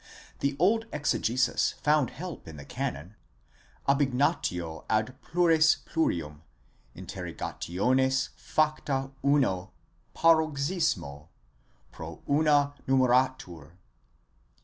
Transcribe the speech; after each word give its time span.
The 0.39 0.55
old 0.57 0.87
exegesis 0.91 1.73
found 1.83 2.09
help 2.09 2.47
in 2.47 2.57
the 2.57 2.65
canon: 2.65 3.15
adnegatio 3.87 4.83
ad 4.89 5.15
plures 5.21 5.77
plurium 5.85 6.41
interrogationes 6.95 8.29
facta 8.35 9.11
uno 9.23 9.69
paroxysmo, 10.15 11.27
pro 11.91 12.19
una 12.27 12.73
numeratur. 12.87 13.73